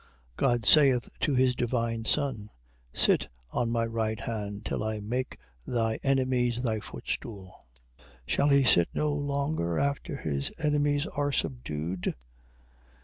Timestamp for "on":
3.51-3.69